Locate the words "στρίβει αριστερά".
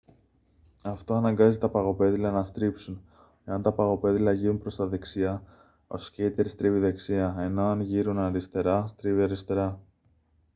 8.87-9.79